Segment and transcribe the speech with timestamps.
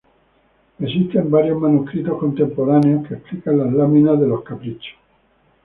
[0.79, 4.95] Existen varios manuscritos contemporáneos que explican las láminas de los Caprichos.